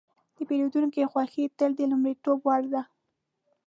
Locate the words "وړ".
2.47-2.63